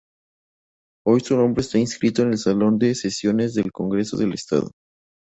[1.05, 4.71] Hoy su nombre está inscrito en el Salón de sesiones del Congreso del Estado.